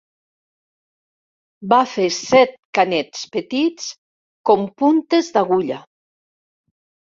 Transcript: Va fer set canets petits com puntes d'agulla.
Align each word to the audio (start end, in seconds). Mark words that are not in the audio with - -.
Va 1.73 1.79
fer 1.91 2.07
set 2.21 2.57
canets 2.79 3.23
petits 3.37 3.93
com 4.53 4.67
puntes 4.83 5.33
d'agulla. 5.39 5.81